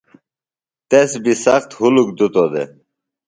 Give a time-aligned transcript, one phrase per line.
[0.89, 2.69] تس بی سخت ہُلُک دِتو دےۡ۔